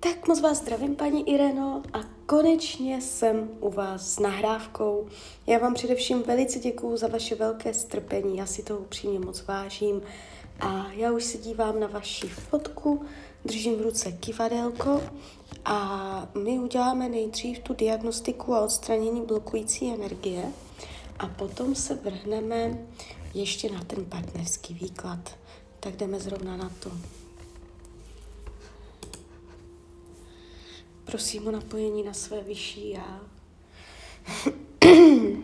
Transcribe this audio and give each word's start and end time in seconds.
Tak 0.00 0.28
moc 0.28 0.40
vás 0.40 0.58
zdravím, 0.58 0.96
paní 0.96 1.30
Ireno, 1.30 1.82
a 1.92 1.98
konečně 2.26 3.00
jsem 3.00 3.50
u 3.60 3.70
vás 3.70 4.14
s 4.14 4.18
nahrávkou. 4.18 5.08
Já 5.46 5.58
vám 5.58 5.74
především 5.74 6.22
velice 6.22 6.58
děkuju 6.58 6.96
za 6.96 7.08
vaše 7.08 7.34
velké 7.34 7.74
strpení, 7.74 8.36
já 8.36 8.46
si 8.46 8.62
to 8.62 8.78
upřímně 8.78 9.18
moc 9.18 9.46
vážím. 9.46 10.02
A 10.60 10.86
já 10.92 11.12
už 11.12 11.24
se 11.24 11.38
dívám 11.38 11.80
na 11.80 11.86
vaši 11.86 12.28
fotku, 12.28 13.02
držím 13.44 13.76
v 13.76 13.82
ruce 13.82 14.12
kivadelko 14.12 15.02
a 15.64 16.28
my 16.44 16.58
uděláme 16.58 17.08
nejdřív 17.08 17.58
tu 17.58 17.74
diagnostiku 17.74 18.54
a 18.54 18.60
odstranění 18.60 19.22
blokující 19.22 19.94
energie 19.94 20.52
a 21.18 21.26
potom 21.26 21.74
se 21.74 21.94
vrhneme 21.94 22.78
ještě 23.34 23.70
na 23.70 23.84
ten 23.84 24.04
partnerský 24.04 24.74
výklad. 24.74 25.36
Tak 25.80 25.96
jdeme 25.96 26.20
zrovna 26.20 26.56
na 26.56 26.70
to. 26.80 26.90
Prosím 31.10 31.46
o 31.46 31.50
napojení 31.50 32.02
na 32.02 32.12
své 32.12 32.42
vyšší 32.42 32.90
já. 32.90 33.20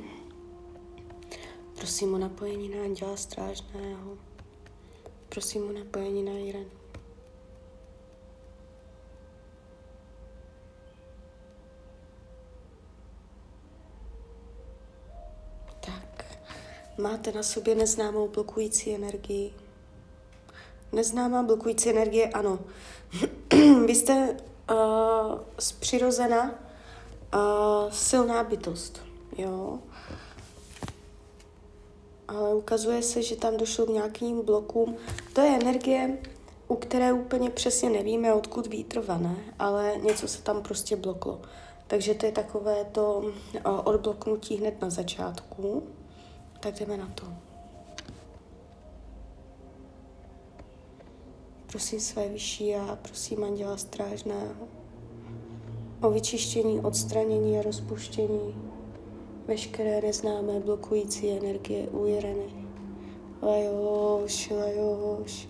Prosím 1.74 2.14
o 2.14 2.18
napojení 2.18 2.68
na 2.68 2.82
Anděla 2.82 3.16
Strážného. 3.16 4.18
Prosím 5.28 5.68
o 5.68 5.72
napojení 5.72 6.22
na 6.22 6.32
Irenu. 6.32 6.70
Tak, 15.80 16.38
máte 16.98 17.32
na 17.32 17.42
sobě 17.42 17.74
neznámou 17.74 18.28
blokující 18.28 18.94
energii. 18.94 19.54
Neznámá 20.92 21.42
blokující 21.42 21.90
energie, 21.90 22.28
ano. 22.28 22.58
Vy 23.86 23.94
jste 23.94 24.36
uh, 24.70 25.38
z 25.58 25.72
přirozena 25.72 26.50
uh, 27.34 27.90
silná 27.90 28.44
bytost, 28.44 29.02
jo. 29.38 29.78
Ale 32.28 32.54
ukazuje 32.54 33.02
se, 33.02 33.22
že 33.22 33.36
tam 33.36 33.56
došlo 33.56 33.86
k 33.86 33.88
nějakým 33.88 34.44
blokům. 34.44 34.96
To 35.32 35.40
je 35.40 35.58
energie, 35.62 36.18
u 36.68 36.76
které 36.76 37.12
úplně 37.12 37.50
přesně 37.50 37.90
nevíme, 37.90 38.34
odkud 38.34 38.66
vítr 38.66 39.00
vane, 39.00 39.36
ale 39.58 39.96
něco 40.02 40.28
se 40.28 40.42
tam 40.42 40.62
prostě 40.62 40.96
bloklo. 40.96 41.40
Takže 41.86 42.14
to 42.14 42.26
je 42.26 42.32
takové 42.32 42.84
to 42.84 43.18
uh, 43.18 43.32
odbloknutí 43.84 44.56
hned 44.56 44.80
na 44.80 44.90
začátku. 44.90 45.82
Tak 46.60 46.74
jdeme 46.80 46.96
na 46.96 47.08
to. 47.14 47.43
Prosím 51.74 52.00
své 52.00 52.28
vyšší 52.28 52.74
a 52.74 52.98
prosím 53.02 53.44
Anděla 53.44 53.76
Strážného 53.76 54.68
o 56.02 56.10
vyčištění, 56.10 56.80
odstranění 56.80 57.58
a 57.58 57.62
rozpuštění 57.62 58.54
veškeré 59.46 60.00
neznámé 60.00 60.60
blokující 60.60 61.30
energie 61.30 61.88
u 61.88 62.06
Ireny. 62.06 62.68
Lajoš, 63.42 64.50
lajoš. 64.50 65.48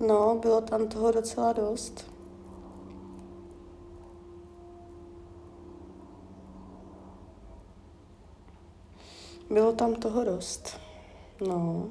No, 0.00 0.38
bylo 0.42 0.60
tam 0.60 0.88
toho 0.88 1.12
docela 1.12 1.52
dost. 1.52 2.19
Bylo 9.50 9.72
tam 9.72 9.94
toho 9.94 10.24
dost. 10.24 10.80
No. 11.40 11.88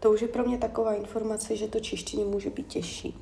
To 0.00 0.12
už 0.12 0.22
je 0.22 0.28
pro 0.28 0.44
mě 0.44 0.58
taková 0.58 0.94
informace, 0.94 1.56
že 1.56 1.68
to 1.68 1.80
čištění 1.80 2.24
může 2.24 2.50
být 2.50 2.66
těžší. 2.66 3.18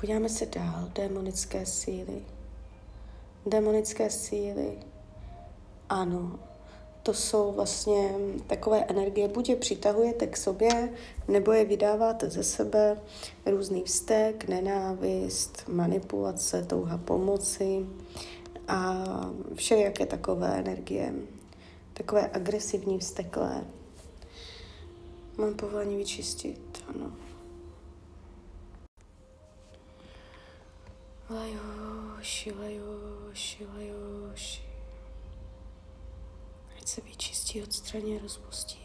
Podíváme 0.00 0.28
se 0.28 0.46
dál. 0.46 0.90
Démonické 0.94 1.66
síly. 1.66 2.22
Démonické 3.46 4.10
síly. 4.10 4.78
Ano, 5.88 6.38
to 7.02 7.14
jsou 7.14 7.52
vlastně 7.52 8.14
takové 8.46 8.84
energie, 8.84 9.28
buď 9.28 9.48
je 9.48 9.56
přitahujete 9.56 10.26
k 10.26 10.36
sobě, 10.36 10.92
nebo 11.28 11.52
je 11.52 11.64
vydáváte 11.64 12.30
ze 12.30 12.42
sebe, 12.42 13.00
různý 13.46 13.82
vztek, 13.82 14.48
nenávist, 14.48 15.64
manipulace, 15.68 16.62
touha 16.62 16.98
pomoci, 16.98 17.86
a 18.68 18.94
všelijaké 19.54 20.06
takové 20.06 20.58
energie, 20.58 21.14
takové 21.92 22.30
agresivní, 22.32 22.98
vzteklé. 22.98 23.64
Mám 25.38 25.54
povolení 25.54 25.96
vyčistit, 25.96 26.84
ano. 26.88 27.12
Lajoši, 31.30 32.52
lajoši, 32.52 33.66
lajoši. 33.76 34.62
Ať 36.78 36.88
se 36.88 37.00
vyčistí, 37.00 37.62
odstraní, 37.62 38.18
rozpustí 38.18 38.84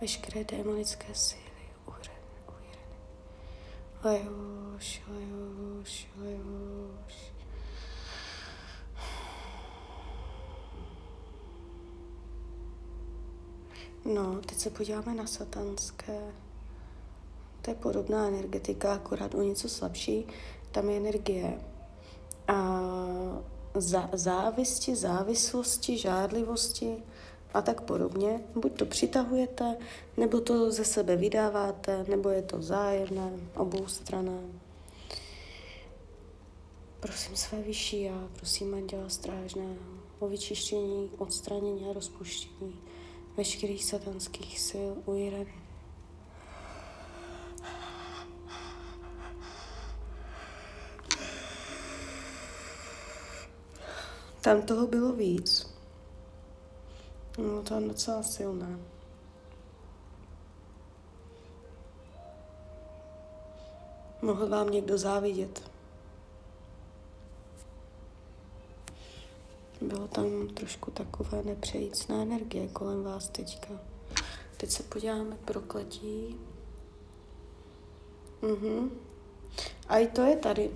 veškeré 0.00 0.44
démonické 0.44 1.14
síly 1.14 1.42
u 1.86 1.92
Ireny. 2.02 2.20
Lajoši, 4.04 5.02
lajoši, 5.08 6.08
lajoši. 6.16 7.37
No, 14.14 14.40
teď 14.46 14.58
se 14.58 14.70
podíváme 14.70 15.14
na 15.14 15.26
satanské. 15.26 16.20
To 17.62 17.70
je 17.70 17.74
podobná 17.74 18.28
energetika, 18.28 18.94
akorát 18.94 19.34
o 19.34 19.42
něco 19.42 19.68
slabší. 19.68 20.26
Tam 20.72 20.90
je 20.90 20.96
energie 20.96 21.60
a 22.48 22.82
za, 23.74 24.10
závisti, 24.12 24.96
závislosti, 24.96 25.98
žádlivosti 25.98 27.02
a 27.54 27.62
tak 27.62 27.80
podobně. 27.80 28.40
Buď 28.54 28.78
to 28.78 28.86
přitahujete, 28.86 29.76
nebo 30.16 30.40
to 30.40 30.72
ze 30.72 30.84
sebe 30.84 31.16
vydáváte, 31.16 32.04
nebo 32.08 32.28
je 32.28 32.42
to 32.42 32.58
vzájemné, 32.58 33.32
obou 33.56 33.86
strané. 33.86 34.40
Prosím 37.00 37.36
své 37.36 37.62
vyšší 37.62 38.02
já, 38.02 38.28
prosím 38.36 38.74
Anděla 38.74 39.08
Strážného 39.08 39.76
o 40.18 40.28
vyčištění, 40.28 41.10
odstranění 41.18 41.90
a 41.90 41.92
rozpuštění 41.92 42.80
veškerých 43.38 43.84
satanských 43.84 44.60
sil 44.66 44.90
u. 45.06 45.14
Tam 54.40 54.62
toho 54.62 54.86
bylo 54.86 55.12
víc. 55.12 55.74
No, 57.38 57.62
tam 57.62 57.88
docela 57.88 58.22
silné. 58.22 58.78
Mohl 64.22 64.48
vám 64.48 64.70
někdo 64.70 64.98
závidět. 64.98 65.70
Bylo 69.80 70.07
tam 70.22 70.48
trošku 70.48 70.90
takové 70.90 71.42
nepřejícná 71.42 72.22
energie 72.22 72.68
kolem 72.68 73.02
vás 73.02 73.28
teďka. 73.28 73.68
Teď 74.56 74.70
se 74.70 74.82
podíváme 74.82 75.36
prokletí. 75.44 76.36
Mhm. 78.42 78.90
A 79.88 79.98
i 79.98 80.06
to 80.06 80.22
je 80.22 80.36
tady. 80.36 80.70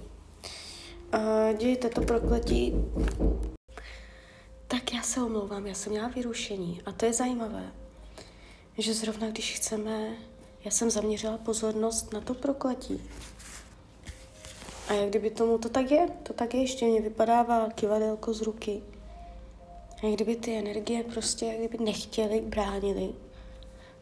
Uh, 1.15 1.59
dějte 1.59 1.89
to 1.89 2.01
prokletí. 2.01 2.75
Tak 4.69 4.93
já 4.93 5.03
se 5.03 5.23
omlouvám, 5.23 5.67
já 5.67 5.75
jsem 5.75 5.93
měla 5.93 6.09
vyrušení. 6.09 6.83
A 6.87 6.93
to 6.93 7.07
je 7.07 7.13
zajímavé, 7.13 7.73
že 8.79 8.95
zrovna 8.95 9.31
když 9.31 9.57
chceme, 9.57 10.17
já 10.65 10.71
jsem 10.71 10.91
zaměřila 10.91 11.39
pozornost 11.39 12.13
na 12.13 12.21
to 12.21 12.35
prokletí. 12.35 13.03
A 14.89 14.93
jak 14.93 15.09
kdyby 15.09 15.31
tomu 15.31 15.59
to 15.59 15.69
tak 15.69 15.91
je, 15.91 16.09
to 16.23 16.33
tak 16.33 16.55
je, 16.55 16.61
ještě 16.61 16.87
mě 16.87 17.01
vypadává 17.01 17.71
kivadelko 17.71 18.35
z 18.35 18.43
ruky. 18.43 18.83
Jak 20.03 20.13
kdyby 20.13 20.37
ty 20.37 20.57
energie 20.57 21.05
prostě, 21.05 21.47
jak 21.47 21.59
kdyby 21.59 21.85
nechtěli, 21.85 22.41
bránili, 22.41 23.13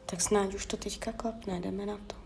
tak 0.06 0.20
snad 0.20 0.54
už 0.54 0.66
to 0.66 0.76
teďka 0.76 1.12
klapne, 1.12 1.60
jdeme 1.60 1.86
na 1.86 1.96
to. 2.06 2.16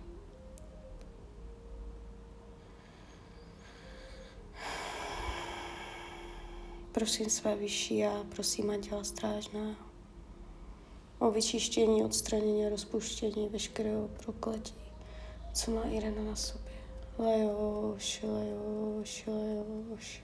Prosím 6.93 7.31
své 7.31 7.57
vyšší 7.57 8.05
a 8.05 8.25
prosím 8.29 8.71
Anděla 8.71 9.05
Strážného 9.05 9.75
o 11.19 11.31
vyčištění, 11.31 12.05
odstranění 12.05 12.67
a 12.67 12.69
rozpuštění 12.69 13.49
veškerého 13.49 14.09
prokletí, 14.09 14.75
co 15.53 15.71
má 15.71 15.83
Irena 15.83 16.23
na 16.23 16.37
sobě. 16.37 16.73
Lajoš, 17.19 18.23
lajoš, 18.23 19.27
lajoš. 19.27 20.23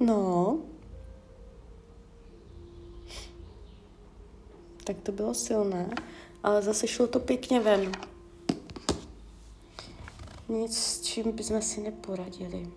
No. 0.00 0.58
Tak 4.84 4.96
to 5.02 5.12
bylo 5.12 5.34
silné, 5.34 5.90
ale 6.42 6.62
zase 6.62 6.86
šlo 6.86 7.06
to 7.06 7.20
pěkně 7.20 7.60
ven. 7.60 7.92
Nic, 10.48 10.78
s 10.78 11.00
čím 11.00 11.32
bychom 11.32 11.62
si 11.62 11.80
neporadili. 11.80 12.68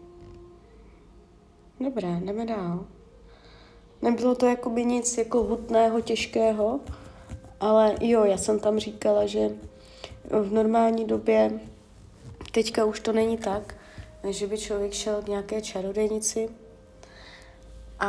Dobré, 1.80 2.20
jdeme 2.26 2.46
dál. 2.46 2.86
Nebylo 4.02 4.36
to 4.36 4.46
jakoby 4.46 4.86
nic 4.86 5.18
jako 5.18 5.44
hutného, 5.44 6.02
těžkého, 6.02 6.80
ale 7.60 7.96
jo, 8.02 8.24
já 8.26 8.38
jsem 8.38 8.60
tam 8.60 8.80
říkala, 8.80 9.26
že 9.26 9.50
v 10.30 10.54
normální 10.54 11.06
době, 11.06 11.60
teďka 12.52 12.86
už 12.86 13.00
to 13.00 13.14
není 13.14 13.38
tak, 13.38 13.76
že 14.30 14.48
by 14.48 14.58
člověk 14.58 14.94
šel 14.94 15.22
k 15.22 15.28
nějaké 15.28 15.62
čarodejnici 15.62 16.50
a, 18.04 18.08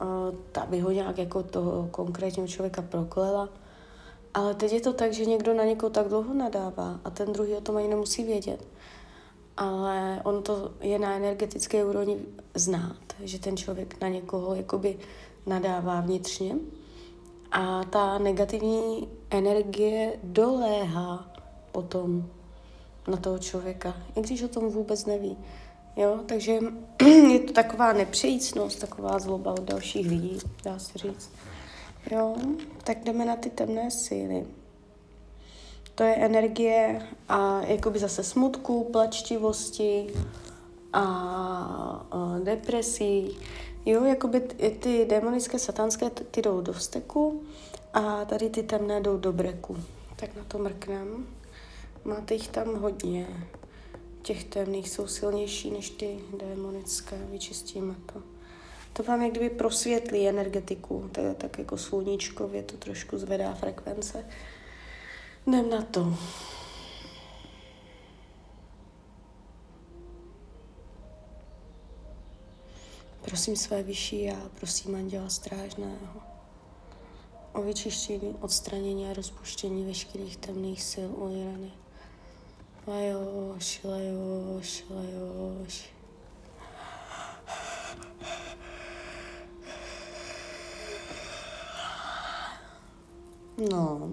a 0.00 0.06
ta 0.52 0.66
by 0.66 0.80
ho 0.80 0.90
nějak 0.90 1.18
jako 1.18 1.42
toho 1.42 1.88
konkrétního 1.90 2.48
člověka 2.48 2.82
proklela. 2.82 3.48
Ale 4.34 4.54
teď 4.54 4.72
je 4.72 4.80
to 4.80 4.92
tak, 4.92 5.12
že 5.12 5.24
někdo 5.24 5.54
na 5.54 5.64
někoho 5.64 5.90
tak 5.90 6.08
dlouho 6.08 6.34
nadává 6.34 7.00
a 7.04 7.10
ten 7.10 7.32
druhý 7.32 7.54
o 7.54 7.60
tom 7.60 7.76
ani 7.76 7.88
nemusí 7.88 8.24
vědět. 8.24 8.66
Ale 9.56 10.20
on 10.24 10.42
to 10.42 10.70
je 10.80 10.98
na 10.98 11.16
energetické 11.16 11.84
úrovni 11.84 12.18
znát, 12.54 12.96
že 13.20 13.38
ten 13.38 13.56
člověk 13.56 14.00
na 14.00 14.08
někoho 14.08 14.54
jakoby 14.54 14.98
nadává 15.46 16.00
vnitřně 16.00 16.54
a 17.52 17.84
ta 17.84 18.18
negativní 18.18 19.08
energie 19.30 20.12
doléhá 20.22 21.32
potom 21.72 22.26
na 23.08 23.16
toho 23.16 23.38
člověka, 23.38 23.96
i 24.16 24.20
když 24.20 24.42
o 24.42 24.48
tom 24.48 24.68
vůbec 24.70 25.06
neví. 25.06 25.36
Jo, 25.98 26.20
takže 26.26 26.58
je 27.32 27.40
to 27.40 27.52
taková 27.52 27.92
nepřejícnost, 27.92 28.78
taková 28.78 29.18
zloba 29.18 29.52
od 29.52 29.60
dalších 29.60 30.08
lidí, 30.08 30.38
dá 30.64 30.78
se 30.78 30.98
říct. 30.98 31.30
Jo, 32.10 32.36
tak 32.84 33.04
jdeme 33.04 33.24
na 33.24 33.36
ty 33.36 33.50
temné 33.50 33.90
síly. 33.90 34.46
To 35.94 36.02
je 36.02 36.14
energie 36.14 37.02
a 37.28 37.60
jakoby 37.60 37.98
zase 37.98 38.22
smutku, 38.22 38.84
plačtivosti 38.92 40.06
a, 40.92 41.02
a 42.10 42.38
depresí. 42.42 43.38
Jo, 43.86 44.04
jakoby 44.04 44.40
ty, 44.40 44.70
ty 44.70 45.04
demonické, 45.04 45.58
satanské, 45.58 46.10
ty 46.10 46.42
jdou 46.42 46.60
do 46.60 46.72
vsteku 46.72 47.42
a 47.92 48.24
tady 48.24 48.50
ty 48.50 48.62
temné 48.62 49.00
jdou 49.00 49.16
do 49.16 49.32
breku. 49.32 49.76
Tak 50.16 50.36
na 50.36 50.44
to 50.44 50.58
mrknem. 50.58 51.26
Máte 52.04 52.34
jich 52.34 52.48
tam 52.48 52.74
hodně. 52.74 53.26
Těch 54.28 54.44
temných 54.44 54.90
jsou 54.90 55.06
silnější 55.06 55.70
než 55.70 55.90
ty 55.90 56.18
démonické. 56.38 57.16
Vyčistíme 57.30 57.94
to. 58.12 58.22
To 58.92 59.02
vám 59.02 59.22
jak 59.22 59.30
kdyby 59.30 59.50
prosvětlí 59.50 60.28
energetiku, 60.28 61.10
tak, 61.12 61.36
tak 61.36 61.58
jako 61.58 61.78
sluníčkově 61.78 62.62
to 62.62 62.76
trošku 62.76 63.18
zvedá 63.18 63.54
frekvence. 63.54 64.24
Jdem 65.46 65.70
na 65.70 65.82
to. 65.82 66.14
Prosím 73.20 73.56
své 73.56 73.82
vyšší 73.82 74.22
já, 74.22 74.50
prosím 74.54 74.94
anděla 74.94 75.28
strážného 75.28 76.22
o 77.52 77.62
vyčištění, 77.62 78.36
odstranění 78.40 79.10
a 79.10 79.12
rozpuštění 79.12 79.84
veškerých 79.84 80.36
temných 80.36 80.82
sil 80.92 81.10
u 81.16 81.28
Irany. 82.88 83.18
Lajoš, 83.58 83.84
lajoš, 83.84 84.84
lajoš. 84.90 85.90
No. 93.70 94.10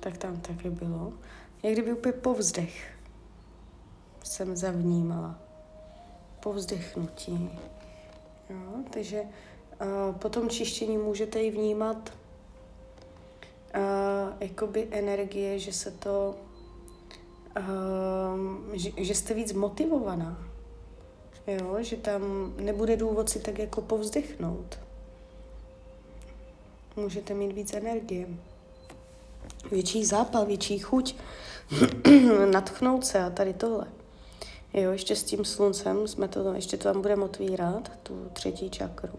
Tak 0.00 0.18
tam 0.18 0.40
taky 0.40 0.70
bylo. 0.70 1.12
Jak 1.62 1.72
kdyby 1.72 1.92
úplně 1.92 2.12
povzdech 2.12 2.98
jsem 4.24 4.56
zavnímala. 4.56 5.38
Povzdechnutí. 6.40 7.50
Jo, 8.50 8.84
takže 8.90 9.22
uh, 9.22 10.16
po 10.16 10.28
tom 10.28 10.48
čištění 10.48 10.98
můžete 10.98 11.42
i 11.42 11.50
vnímat 11.50 12.12
jakoby 14.40 14.88
energie, 14.90 15.58
že 15.58 15.72
se 15.72 15.90
to, 15.90 16.34
uh, 17.58 18.74
že, 18.74 18.90
že 18.96 19.14
jste 19.14 19.34
víc 19.34 19.52
motivovaná. 19.52 20.48
Jo, 21.46 21.76
že 21.80 21.96
tam 21.96 22.52
nebude 22.56 22.96
důvod 22.96 23.30
si 23.30 23.40
tak 23.40 23.58
jako 23.58 23.80
povzdechnout. 23.80 24.78
Můžete 26.96 27.34
mít 27.34 27.52
víc 27.52 27.74
energie. 27.74 28.28
Větší 29.70 30.04
zápal, 30.04 30.46
větší 30.46 30.78
chuť, 30.78 31.16
natchnout 32.52 33.06
se 33.06 33.18
a 33.18 33.30
tady 33.30 33.54
tohle. 33.54 33.86
Jo, 34.74 34.92
ještě 34.92 35.16
s 35.16 35.22
tím 35.22 35.44
sluncem 35.44 36.08
jsme 36.08 36.28
to, 36.28 36.52
ještě 36.52 36.76
to 36.76 36.92
tam 36.92 37.02
budeme 37.02 37.24
otvírat, 37.24 37.92
tu 38.02 38.30
třetí 38.32 38.70
čakru. 38.70 39.18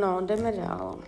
No, 0.00 0.20
jdeme 0.20 0.52
dál. 0.52 0.98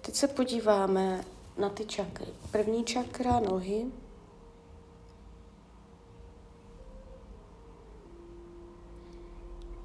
Teď 0.00 0.14
se 0.14 0.28
podíváme 0.28 1.24
na 1.58 1.68
ty 1.68 1.86
čakry. 1.86 2.26
První 2.50 2.84
čakra, 2.84 3.40
nohy. 3.40 3.86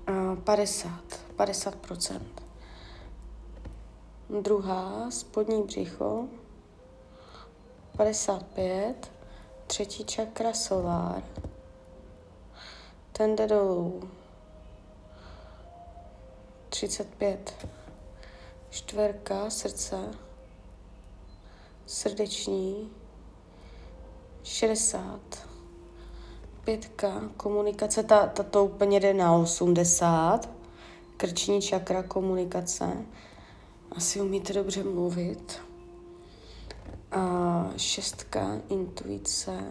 A 0.08 0.36
50, 0.36 0.92
50%. 1.38 2.22
Druhá, 4.42 5.12
spodní 5.12 5.64
břicho. 5.64 6.28
55. 7.98 9.12
Třetí 9.68 10.06
čakra, 10.06 10.54
solár. 10.54 11.24
Ten 13.12 13.36
jde 13.36 13.48
dolů. 13.48 14.10
35. 16.70 17.68
Čtverka, 18.70 19.50
srdce 19.50 20.29
srdeční, 21.90 22.92
60, 24.44 25.20
pětka, 26.64 27.22
komunikace, 27.38 28.04
ta, 28.04 28.28
ta 28.28 28.44
to 28.44 28.66
úplně 28.66 29.00
jde 29.00 29.14
na 29.14 29.36
80, 29.36 30.50
krční 31.18 31.62
čakra, 31.62 32.04
komunikace, 32.04 33.06
asi 33.92 34.22
umíte 34.22 34.54
dobře 34.54 34.84
mluvit, 34.84 35.62
a 37.12 37.66
šestka, 37.78 38.62
intuice, 38.70 39.64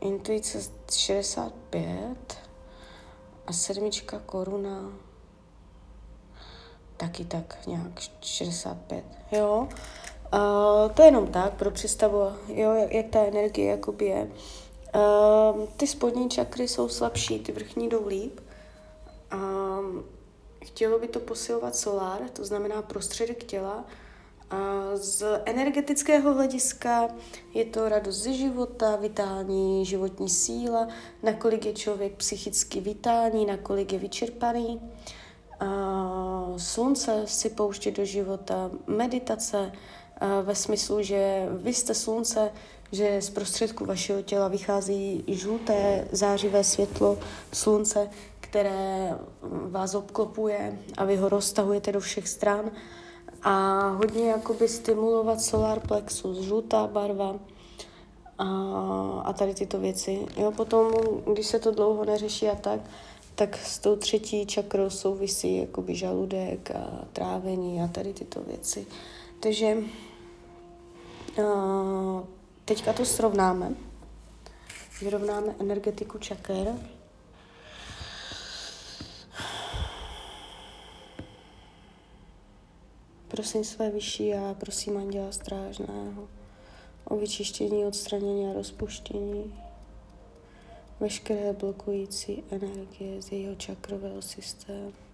intuice 0.00 0.70
65 0.92 2.38
a 3.46 3.52
sedmička 3.52 4.18
koruna 4.18 4.92
taky 6.96 7.24
tak 7.24 7.66
nějak 7.66 8.00
65, 8.20 9.04
jo. 9.32 9.68
Uh, 10.34 10.92
to 10.92 11.02
je 11.02 11.08
jenom 11.08 11.26
tak, 11.26 11.54
pro 11.54 11.70
představu, 11.70 12.18
jo, 12.48 12.74
jak, 12.74 12.92
jak 12.92 13.06
ta 13.06 13.24
energie 13.24 13.70
jakoby 13.70 14.04
je. 14.04 14.30
Uh, 14.94 15.64
ty 15.76 15.86
spodní 15.86 16.30
čakry 16.30 16.68
jsou 16.68 16.88
slabší, 16.88 17.38
ty 17.38 17.52
vrchní 17.52 17.88
jdou 17.88 18.06
líp. 18.06 18.40
Uh, 19.34 20.02
chtělo 20.64 20.98
by 20.98 21.08
to 21.08 21.20
posilovat 21.20 21.76
solár, 21.76 22.20
to 22.32 22.44
znamená 22.44 22.82
prostředek 22.82 23.44
těla. 23.44 23.84
A 24.50 24.90
z 24.94 25.42
energetického 25.44 26.34
hlediska 26.34 27.08
je 27.54 27.64
to 27.64 27.88
radost 27.88 28.16
ze 28.16 28.32
života, 28.32 28.96
vitální 28.96 29.86
životní 29.86 30.28
síla, 30.28 30.88
nakolik 31.22 31.66
je 31.66 31.72
člověk 31.72 32.16
psychicky 32.16 32.80
vitální, 32.80 33.46
nakolik 33.46 33.92
je 33.92 33.98
vyčerpaný. 33.98 34.80
Uh, 35.62 36.56
slunce 36.56 37.22
si 37.26 37.50
pouštět 37.50 37.90
do 37.90 38.04
života, 38.04 38.70
meditace, 38.86 39.72
ve 40.42 40.54
smyslu, 40.54 41.02
že 41.02 41.48
vy 41.52 41.74
jste 41.74 41.94
slunce, 41.94 42.50
že 42.92 43.22
z 43.22 43.30
prostředku 43.30 43.84
vašeho 43.84 44.22
těla 44.22 44.48
vychází 44.48 45.24
žluté 45.28 46.08
zářivé 46.12 46.64
světlo 46.64 47.18
slunce, 47.52 48.10
které 48.40 49.18
vás 49.70 49.94
obklopuje 49.94 50.78
a 50.96 51.04
vy 51.04 51.16
ho 51.16 51.28
roztahujete 51.28 51.92
do 51.92 52.00
všech 52.00 52.28
stran 52.28 52.70
a 53.42 53.88
hodně 53.88 54.30
jakoby 54.30 54.68
stimulovat 54.68 55.40
solar 55.40 55.80
plexus, 55.80 56.38
žlutá 56.38 56.86
barva 56.86 57.36
a, 58.38 58.46
a 59.24 59.32
tady 59.32 59.54
tyto 59.54 59.78
věci. 59.78 60.26
Jo, 60.36 60.52
potom, 60.52 60.92
když 61.32 61.46
se 61.46 61.58
to 61.58 61.70
dlouho 61.70 62.04
neřeší 62.04 62.48
a 62.48 62.54
tak, 62.54 62.80
tak 63.34 63.56
s 63.56 63.78
tou 63.78 63.96
třetí 63.96 64.46
čakrou 64.46 64.90
souvisí 64.90 65.56
jakoby 65.56 65.94
žaludek 65.94 66.70
a 66.70 67.04
trávení 67.12 67.82
a 67.82 67.88
tady 67.88 68.12
tyto 68.12 68.40
věci. 68.40 68.86
Takže 69.40 69.76
Eh, 71.40 72.22
teďka 72.64 72.92
to 72.92 73.04
srovnáme. 73.04 73.74
Vyrovnáme 75.00 75.54
energetiku 75.60 76.18
čaker. 76.18 76.74
Prosím 83.28 83.64
své 83.64 83.90
vyšší 83.90 84.34
a 84.34 84.54
prosím 84.60 84.96
anděla 84.96 85.32
strážného 85.32 86.28
o 87.04 87.16
vyčištění, 87.16 87.84
odstranění 87.84 88.50
a 88.50 88.52
rozpuštění 88.52 89.54
veškeré 91.00 91.52
blokující 91.52 92.44
energie 92.50 93.22
z 93.22 93.32
jejího 93.32 93.54
čakrového 93.54 94.22
systému. 94.22 95.09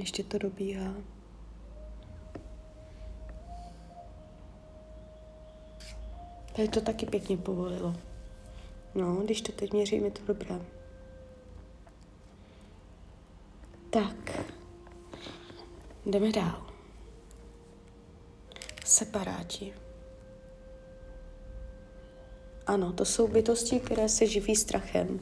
Ještě 0.00 0.24
to 0.24 0.38
dobíhá. 0.38 0.94
Tady 6.56 6.68
to 6.68 6.80
taky 6.80 7.06
pěkně 7.06 7.36
povolilo. 7.36 7.94
No, 8.94 9.16
když 9.16 9.40
to 9.40 9.52
teď 9.52 9.72
měřím, 9.72 10.04
je 10.04 10.10
to 10.10 10.22
dobré. 10.26 10.60
Tak, 13.90 14.40
jdeme 16.06 16.32
dál. 16.32 16.66
Separáti. 18.84 19.74
Ano, 22.66 22.92
to 22.92 23.04
jsou 23.04 23.28
bytosti, 23.28 23.80
které 23.80 24.08
se 24.08 24.26
živí 24.26 24.56
strachem. 24.56 25.20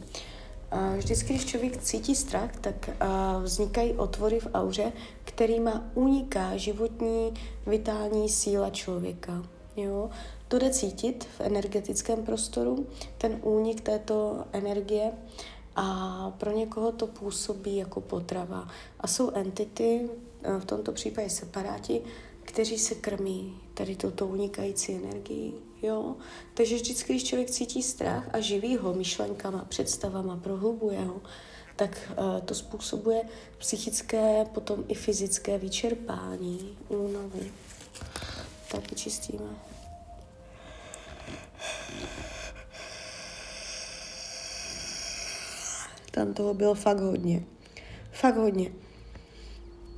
Vždycky, 0.96 1.34
když 1.34 1.44
člověk 1.44 1.82
cítí 1.82 2.14
strach, 2.14 2.50
tak 2.60 2.90
vznikají 3.42 3.92
otvory 3.92 4.40
v 4.40 4.48
auře, 4.54 4.92
kterýma 5.24 5.84
uniká 5.94 6.56
životní 6.56 7.34
vitální 7.66 8.28
síla 8.28 8.70
člověka. 8.70 9.42
Jo? 9.76 10.10
To 10.48 10.58
jde 10.58 10.70
cítit 10.70 11.28
v 11.38 11.40
energetickém 11.40 12.24
prostoru, 12.24 12.86
ten 13.18 13.38
únik 13.42 13.80
této 13.80 14.44
energie 14.52 15.12
a 15.76 16.30
pro 16.38 16.50
někoho 16.52 16.92
to 16.92 17.06
působí 17.06 17.76
jako 17.76 18.00
potrava. 18.00 18.68
A 19.00 19.06
jsou 19.06 19.30
entity, 19.30 20.08
v 20.58 20.64
tomto 20.64 20.92
případě 20.92 21.30
separáti, 21.30 22.00
kteří 22.42 22.78
se 22.78 22.94
krmí 22.94 23.60
tady 23.74 23.96
toto 23.96 24.26
unikající 24.26 24.94
energii. 24.94 25.54
Jo? 25.82 26.16
Takže 26.54 26.74
vždycky, 26.74 27.12
když 27.12 27.24
člověk 27.24 27.50
cítí 27.50 27.82
strach 27.82 28.28
a 28.32 28.40
živí 28.40 28.76
ho 28.76 28.94
myšlenkama, 28.94 29.64
představama, 29.64 30.36
prohlubuje 30.36 31.00
ho, 31.00 31.20
tak 31.76 32.10
uh, 32.10 32.40
to 32.40 32.54
způsobuje 32.54 33.22
psychické, 33.58 34.44
potom 34.44 34.84
i 34.88 34.94
fyzické 34.94 35.58
vyčerpání, 35.58 36.78
únavy. 36.88 37.52
Tak 38.70 38.94
čistíme. 38.94 39.48
Tam 46.10 46.34
toho 46.34 46.54
bylo 46.54 46.74
fakt 46.74 47.00
hodně. 47.00 47.44
Fakt 48.12 48.36
hodně. 48.36 48.72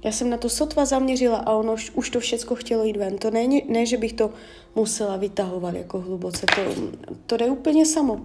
Já 0.05 0.13
jsem 0.13 0.31
na 0.31 0.37
to 0.37 0.49
sotva 0.49 0.85
zaměřila 0.85 1.39
a 1.39 1.55
ono 1.55 1.77
už, 1.95 2.11
to 2.11 2.21
všechno 2.21 2.57
chtělo 2.57 2.85
jít 2.85 2.97
ven. 2.97 3.19
To 3.19 3.31
ne, 3.31 3.49
ne, 3.69 3.87
že 3.87 3.97
bych 3.97 4.13
to 4.13 4.31
musela 4.75 5.17
vytahovat 5.17 5.75
jako 5.75 6.01
hluboce. 6.01 6.47
To, 6.47 6.91
to 7.27 7.37
jde 7.37 7.47
úplně 7.47 7.87
samo. 7.87 8.21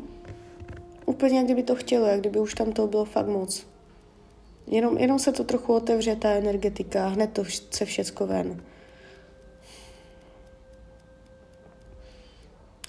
Úplně 1.06 1.38
jak 1.38 1.46
kdyby 1.46 1.64
to 1.64 1.76
chtělo, 1.76 2.06
jak 2.06 2.20
kdyby 2.20 2.40
už 2.40 2.54
tam 2.54 2.72
to 2.72 2.88
bylo 2.88 3.06
fakt 3.06 3.28
moc. 3.28 3.68
Jenom, 4.68 4.98
jenom 4.98 5.20
se 5.20 5.32
to 5.32 5.44
trochu 5.44 5.74
otevře, 5.74 6.16
ta 6.16 6.30
energetika, 6.30 7.08
hned 7.08 7.32
to 7.34 7.44
se 7.72 7.86
všecko 7.86 8.28
ven. 8.28 8.64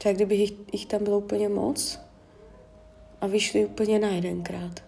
Tak 0.02 0.14
kdyby 0.14 0.34
jich, 0.34 0.52
jich 0.72 0.86
tam 0.86 1.04
bylo 1.04 1.18
úplně 1.18 1.48
moc 1.48 2.00
a 3.20 3.26
vyšli 3.26 3.66
úplně 3.66 3.98
na 3.98 4.08
jedenkrát. 4.08 4.85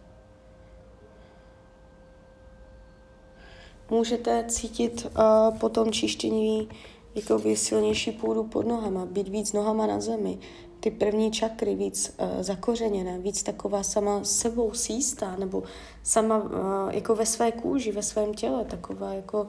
Můžete 3.90 4.44
cítit 4.48 5.06
uh, 5.06 5.58
po 5.58 5.68
tom 5.68 5.92
čištění 5.92 6.68
jako 7.14 7.42
silnější 7.54 8.12
půdu 8.12 8.44
pod 8.44 8.66
nohama, 8.66 9.06
být 9.06 9.28
víc 9.28 9.52
nohama 9.52 9.86
na 9.86 10.00
zemi, 10.00 10.38
ty 10.80 10.90
první 10.90 11.30
čakry 11.30 11.74
víc 11.74 12.16
uh, 12.20 12.42
zakořeněné, 12.42 13.18
víc 13.18 13.42
taková 13.42 13.82
sama 13.82 14.24
sebou 14.24 14.74
sístá, 14.74 15.36
nebo 15.36 15.62
sama 16.02 16.36
uh, 16.36 16.50
jako 16.90 17.14
ve 17.14 17.26
své 17.26 17.52
kůži, 17.52 17.92
ve 17.92 18.02
svém 18.02 18.34
těle, 18.34 18.64
taková 18.64 19.14
jako 19.14 19.48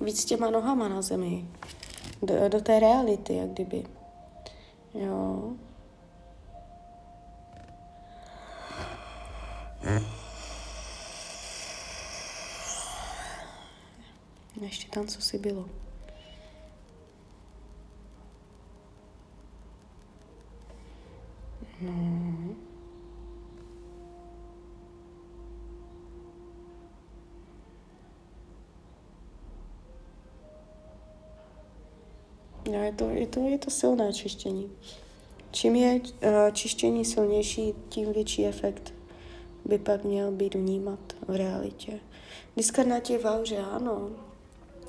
víc 0.00 0.24
těma 0.24 0.50
nohama 0.50 0.88
na 0.88 1.02
zemi, 1.02 1.44
do, 2.22 2.34
do 2.48 2.60
té 2.60 2.80
reality, 2.80 3.36
jak 3.36 3.48
kdyby. 3.50 3.84
Jo. 4.94 5.52
Ještě 14.60 14.90
tam, 14.90 15.06
co 15.06 15.22
si 15.22 15.38
bylo. 15.38 15.68
No. 21.80 22.20
No, 32.72 32.82
je 32.82 32.92
to, 32.92 33.10
je, 33.10 33.26
to, 33.26 33.48
je 33.48 33.58
to 33.58 33.70
silné 33.70 34.12
čištění. 34.12 34.70
Čím 35.50 35.74
je 35.74 36.00
uh, 36.00 36.00
čištění 36.52 37.04
silnější, 37.04 37.74
tím 37.88 38.12
větší 38.12 38.46
efekt 38.46 38.94
by 39.64 39.78
pak 39.78 40.04
měl 40.04 40.32
být 40.32 40.54
vnímat 40.54 40.98
v 41.28 41.36
realitě. 41.36 42.00
Diskarnátě 42.56 43.18
v 43.18 43.24
auře, 43.24 43.58
ano, 43.58 44.10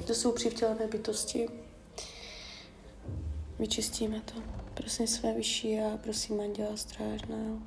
to 0.03 0.13
jsou 0.13 0.31
přivtělené 0.31 0.87
bytosti. 0.87 1.47
Vyčistíme 3.59 4.21
to. 4.21 4.33
Prosím 4.73 5.07
své 5.07 5.33
vyšší 5.33 5.79
a 5.79 5.97
prosím 5.97 6.39
Anděla 6.39 6.77
Strážného 6.77 7.57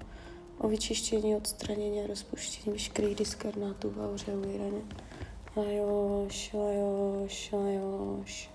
o 0.58 0.68
vyčištění, 0.68 1.36
odstranění 1.36 2.00
a 2.00 2.06
rozpuštění 2.06 2.72
veškerých 2.72 3.16
diskarnátů 3.16 3.90
v 3.90 4.04
auře 4.04 4.32
uvěraně. 4.34 4.82
Lajoš, 5.56 6.52
lajoš, 6.52 7.52
lajoš. 7.52 8.50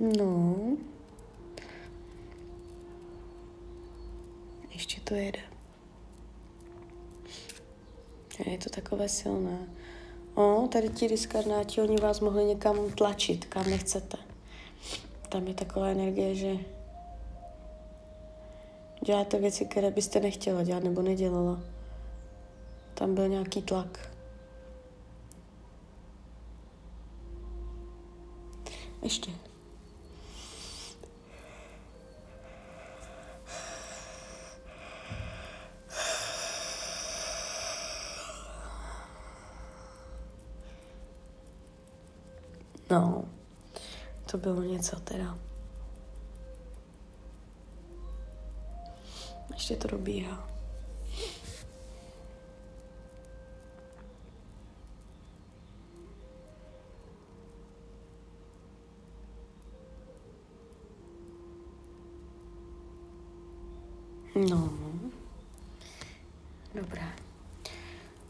No. 0.00 0.76
To 5.12 5.16
jede. 5.16 5.38
Je 8.46 8.58
to 8.58 8.70
takové 8.70 9.08
silné. 9.08 9.58
O, 10.34 10.68
tady 10.72 10.88
ti 10.88 11.08
diskarnáti, 11.08 11.80
oni 11.80 11.96
vás 11.96 12.20
mohli 12.20 12.44
někam 12.44 12.90
tlačit, 12.90 13.44
kam 13.44 13.70
nechcete. 13.70 14.16
Tam 15.28 15.46
je 15.46 15.54
taková 15.54 15.86
energie, 15.86 16.34
že 16.34 16.56
děláte 19.04 19.38
věci, 19.38 19.64
které 19.64 19.90
byste 19.90 20.20
nechtěla 20.20 20.62
dělat 20.62 20.84
nebo 20.84 21.02
nedělala. 21.02 21.60
Tam 22.94 23.14
byl 23.14 23.28
nějaký 23.28 23.62
tlak. 23.62 24.10
Ještě. 29.02 29.30
To 44.32 44.38
bylo 44.38 44.62
něco 44.62 45.00
teda. 45.00 45.38
Ještě 49.54 49.76
to 49.76 49.88
dobíhá. 49.88 50.48
No, 64.50 64.72
dobré. 66.74 67.12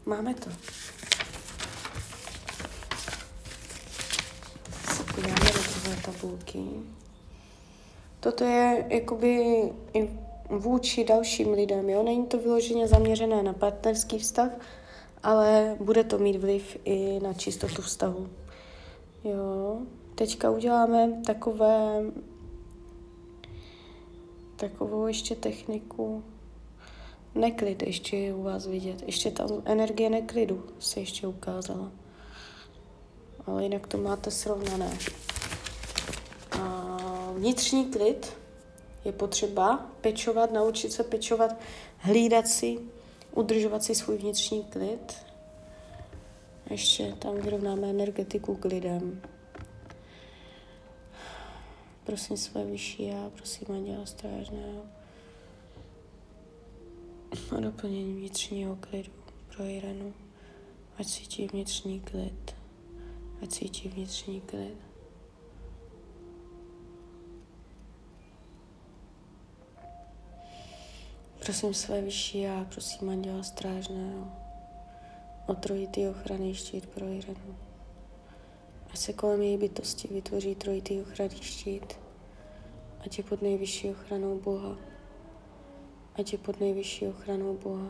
Máme 0.05 0.33
to. 0.33 0.49
Tabulky. 6.05 6.63
Toto 8.19 8.43
je 8.43 8.85
jakoby 8.89 9.63
vůči 10.49 11.03
dalším 11.03 11.51
lidem. 11.51 11.89
Jo? 11.89 12.03
Není 12.03 12.25
to 12.25 12.37
vyloženě 12.37 12.87
zaměřené 12.87 13.43
na 13.43 13.53
partnerský 13.53 14.19
vztah, 14.19 14.51
ale 15.23 15.77
bude 15.79 16.03
to 16.03 16.17
mít 16.17 16.37
vliv 16.37 16.77
i 16.85 17.19
na 17.23 17.33
čistotu 17.33 17.81
vztahu. 17.81 18.29
Jo. 19.23 19.77
Teďka 20.15 20.49
uděláme 20.49 21.21
takové, 21.25 22.01
takovou 24.55 25.07
ještě 25.07 25.35
techniku. 25.35 26.23
Neklid 27.35 27.83
ještě 27.83 28.17
je 28.17 28.33
u 28.33 28.43
vás 28.43 28.67
vidět. 28.67 29.03
Ještě 29.05 29.31
tam 29.31 29.49
energie 29.65 30.09
neklidu 30.09 30.63
se 30.79 30.99
ještě 30.99 31.27
ukázala. 31.27 31.91
Ale 33.45 33.63
jinak 33.63 33.87
to 33.87 33.97
máte 33.97 34.31
srovnané. 34.31 34.97
Vnitřní 37.43 37.85
klid 37.85 38.37
je 39.05 39.11
potřeba 39.11 39.91
pečovat, 40.01 40.51
naučit 40.51 40.91
se 40.91 41.03
pečovat, 41.03 41.55
hlídat 41.97 42.47
si, 42.47 42.79
udržovat 43.31 43.83
si 43.83 43.95
svůj 43.95 44.17
vnitřní 44.17 44.63
klid. 44.63 45.13
Ještě 46.69 47.15
tam 47.19 47.35
vyrovnáme 47.35 47.89
energetiku 47.89 48.55
klidem. 48.55 49.21
Prosím 52.03 52.37
své 52.37 52.65
vyšší 52.65 53.07
já, 53.07 53.29
prosím 53.29 53.67
Anděla 53.71 54.05
Strážného 54.05 54.81
o 57.57 57.61
doplnění 57.61 58.13
vnitřního 58.13 58.75
klidu 58.75 59.11
pro 59.55 59.65
Irenu. 59.65 60.13
Ať 60.97 61.07
cítí 61.07 61.47
vnitřní 61.47 61.99
klid. 61.99 62.55
Ať 63.41 63.49
cítí 63.49 63.89
vnitřní 63.89 64.41
klid. 64.41 64.92
Prosím 71.43 71.73
své 71.73 72.01
vyšší 72.01 72.41
já, 72.41 72.65
prosím 72.71 73.09
Anděla 73.09 73.43
Strážného 73.43 74.27
o 75.47 75.53
trojitý 75.53 76.07
ochranný 76.07 76.55
štít 76.55 76.87
pro 76.87 77.05
Irenu. 77.05 77.55
Ať 78.89 78.97
se 78.97 79.13
kolem 79.13 79.41
její 79.41 79.57
bytosti 79.57 80.07
vytvoří 80.07 80.55
trojitý 80.55 81.01
ochranný 81.01 81.41
štít, 81.41 81.93
ať 83.05 83.17
je 83.17 83.23
pod 83.23 83.41
nejvyšší 83.41 83.89
ochranou 83.89 84.39
Boha, 84.39 84.77
ať 86.15 86.31
je 86.31 86.37
pod 86.37 86.59
nejvyšší 86.59 87.07
ochranou 87.07 87.57
Boha, 87.57 87.87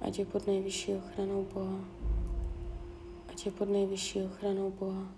ať 0.00 0.18
je 0.18 0.26
pod 0.26 0.46
nejvyšší 0.46 0.94
ochranou 0.94 1.44
Boha, 1.44 1.80
ať 3.28 3.46
je 3.46 3.52
pod 3.52 3.68
nejvyšší 3.68 4.22
ochranou 4.22 4.70
Boha, 4.70 5.08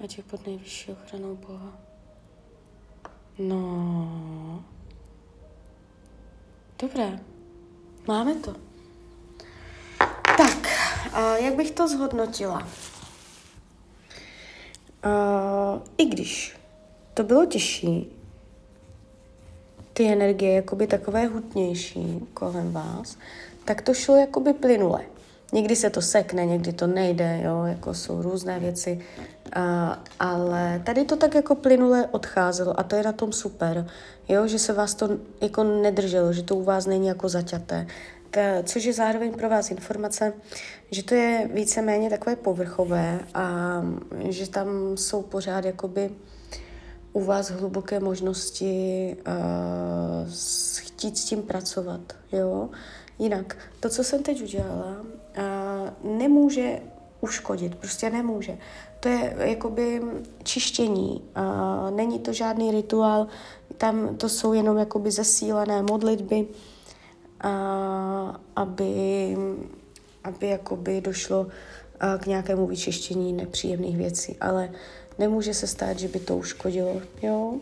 ať 0.00 0.16
je 0.16 0.22
pod 0.22 0.46
nejvyšší 0.46 0.92
ochranou 0.92 1.36
Boha. 1.36 1.78
No, 3.38 3.58
dobré, 6.78 7.20
máme 8.08 8.34
to. 8.34 8.54
Tak, 10.36 10.68
a 11.12 11.36
jak 11.36 11.54
bych 11.54 11.70
to 11.70 11.88
zhodnotila? 11.88 12.68
Uh, 15.04 15.82
I 15.98 16.04
když 16.04 16.56
to 17.14 17.22
bylo 17.22 17.46
těžší, 17.46 18.12
ty 19.92 20.12
energie 20.12 20.52
jakoby 20.52 20.86
takové 20.86 21.26
hutnější 21.26 22.26
kolem 22.34 22.72
vás, 22.72 23.18
tak 23.64 23.82
to 23.82 23.94
šlo 23.94 24.16
jakoby 24.16 24.52
plynule. 24.52 25.17
Někdy 25.52 25.76
se 25.76 25.90
to 25.90 26.02
sekne, 26.02 26.46
někdy 26.46 26.72
to 26.72 26.86
nejde, 26.86 27.40
jo, 27.44 27.64
jako 27.64 27.94
jsou 27.94 28.22
různé 28.22 28.60
věci, 28.60 29.00
uh, 29.56 29.62
ale 30.20 30.82
tady 30.84 31.04
to 31.04 31.16
tak 31.16 31.34
jako 31.34 31.54
plynule 31.54 32.08
odcházelo 32.10 32.80
a 32.80 32.82
to 32.82 32.96
je 32.96 33.02
na 33.02 33.12
tom 33.12 33.32
super, 33.32 33.86
jo, 34.28 34.46
že 34.46 34.58
se 34.58 34.72
vás 34.72 34.94
to 34.94 35.08
jako 35.40 35.64
nedrželo, 35.64 36.32
že 36.32 36.42
to 36.42 36.56
u 36.56 36.62
vás 36.64 36.86
není 36.86 37.06
jako 37.06 37.28
zaťaté, 37.28 37.86
ta, 38.30 38.40
což 38.64 38.84
je 38.84 38.92
zároveň 38.92 39.32
pro 39.32 39.48
vás 39.48 39.70
informace, 39.70 40.32
že 40.90 41.02
to 41.02 41.14
je 41.14 41.50
víceméně 41.54 42.10
takové 42.10 42.36
povrchové 42.36 43.20
a 43.34 43.82
že 44.28 44.50
tam 44.50 44.96
jsou 44.96 45.22
pořád 45.22 45.64
jakoby 45.64 46.10
u 47.12 47.24
vás 47.24 47.50
hluboké 47.50 48.00
možnosti 48.00 49.16
uh, 49.26 50.32
chtít 50.78 51.18
s 51.18 51.24
tím 51.24 51.42
pracovat, 51.42 52.00
jo. 52.32 52.68
Jinak, 53.18 53.56
to, 53.80 53.88
co 53.88 54.04
jsem 54.04 54.22
teď 54.22 54.42
udělala, 54.42 54.96
nemůže 56.04 56.80
uškodit, 57.20 57.74
prostě 57.74 58.10
nemůže. 58.10 58.58
To 59.00 59.08
je 59.08 59.34
jakoby 59.38 60.02
čištění, 60.42 61.22
není 61.90 62.18
to 62.18 62.32
žádný 62.32 62.70
rituál, 62.70 63.26
tam 63.76 64.16
to 64.16 64.28
jsou 64.28 64.52
jenom 64.52 64.78
jakoby 64.78 65.10
zesílené 65.10 65.82
modlitby, 65.82 66.46
aby, 68.56 69.36
aby 70.24 70.48
jakoby 70.48 71.00
došlo 71.00 71.46
k 72.18 72.26
nějakému 72.26 72.66
vyčištění 72.66 73.32
nepříjemných 73.32 73.96
věcí, 73.96 74.36
ale 74.40 74.70
nemůže 75.18 75.54
se 75.54 75.66
stát, 75.66 75.98
že 75.98 76.08
by 76.08 76.20
to 76.20 76.36
uškodilo. 76.36 77.00
Jo? 77.22 77.54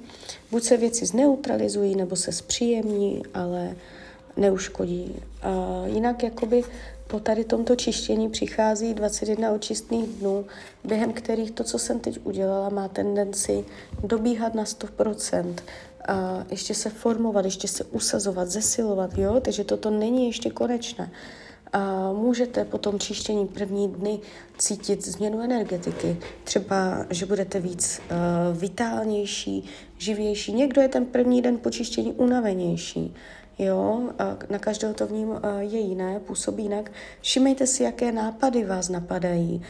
Buď 0.50 0.62
se 0.62 0.76
věci 0.76 1.06
zneutralizují, 1.06 1.96
nebo 1.96 2.16
se 2.16 2.32
zpříjemní, 2.32 3.22
ale 3.34 3.76
neuškodí. 4.36 5.22
A 5.42 5.82
jinak 5.86 6.22
jakoby 6.22 6.64
po 7.06 7.20
tady 7.20 7.44
tomto 7.44 7.76
čištění 7.76 8.30
přichází 8.30 8.94
21 8.94 9.52
očistných 9.52 10.08
dnů, 10.08 10.44
během 10.84 11.12
kterých 11.12 11.50
to, 11.50 11.64
co 11.64 11.78
jsem 11.78 12.00
teď 12.00 12.20
udělala, 12.24 12.68
má 12.68 12.88
tendenci 12.88 13.64
dobíhat 14.04 14.54
na 14.54 14.64
100% 14.64 15.54
a 16.08 16.44
ještě 16.50 16.74
se 16.74 16.90
formovat, 16.90 17.44
ještě 17.44 17.68
se 17.68 17.84
usazovat, 17.84 18.48
zesilovat, 18.48 19.18
jo, 19.18 19.40
takže 19.40 19.64
toto 19.64 19.90
není 19.90 20.26
ještě 20.26 20.50
konečné. 20.50 21.10
A 21.76 22.12
můžete 22.12 22.64
po 22.64 22.78
tom 22.78 22.98
čištění 22.98 23.46
první 23.46 23.88
dny 23.88 24.18
cítit 24.58 25.04
změnu 25.04 25.40
energetiky. 25.40 26.16
Třeba, 26.44 27.06
že 27.10 27.26
budete 27.26 27.60
víc 27.60 28.00
uh, 28.10 28.58
vitálnější, 28.58 29.64
živější. 29.98 30.52
Někdo 30.52 30.80
je 30.80 30.88
ten 30.88 31.06
první 31.06 31.42
den 31.42 31.58
po 31.58 31.70
čištění 31.70 32.12
unavenější. 32.12 33.14
Jo, 33.58 34.02
na 34.50 34.58
každého 34.58 34.94
to 34.94 35.06
v 35.06 35.12
ním 35.12 35.28
uh, 35.28 35.38
je 35.58 35.78
jiné, 35.78 36.20
působí 36.20 36.62
jinak. 36.62 36.92
Všimejte 37.20 37.66
si, 37.66 37.82
jaké 37.82 38.12
nápady 38.12 38.64
vás 38.64 38.88
napadají, 38.88 39.62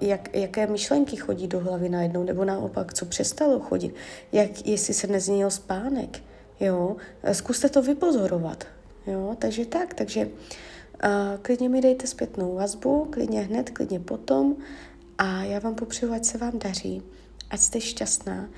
jak, 0.00 0.36
jaké 0.36 0.66
myšlenky 0.66 1.16
chodí 1.16 1.48
do 1.48 1.60
hlavy 1.60 1.88
najednou, 1.88 2.24
nebo 2.24 2.44
naopak, 2.44 2.94
co 2.94 3.06
přestalo 3.06 3.60
chodit, 3.60 3.94
jak, 4.32 4.66
jestli 4.66 4.94
se 4.94 5.06
nezměnil 5.06 5.50
spánek, 5.50 6.22
jo, 6.60 6.96
zkuste 7.32 7.68
to 7.68 7.82
vypozorovat, 7.82 8.64
jo, 9.06 9.36
takže 9.38 9.66
tak, 9.66 9.94
takže 9.94 10.26
uh, 10.26 10.32
klidně 11.42 11.68
mi 11.68 11.80
dejte 11.80 12.06
zpětnou 12.06 12.54
vazbu, 12.54 13.08
klidně 13.10 13.40
hned, 13.40 13.70
klidně 13.70 14.00
potom 14.00 14.56
a 15.18 15.42
já 15.42 15.58
vám 15.58 15.74
popřeju, 15.74 16.12
ať 16.12 16.24
se 16.24 16.38
vám 16.38 16.58
daří, 16.58 17.02
ať 17.50 17.60
jste 17.60 17.80
šťastná 17.80 18.48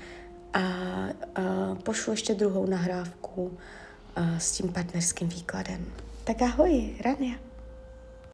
a 0.53 0.59
uh, 0.59 1.77
pošlu 1.77 2.13
ještě 2.13 2.33
druhou 2.33 2.65
nahrávku 2.65 3.43
uh, 3.43 4.37
s 4.37 4.51
tím 4.51 4.73
partnerským 4.73 5.29
výkladem. 5.29 5.85
Tak 6.23 6.41
ahoj, 6.41 6.95
Rania. 7.05 7.44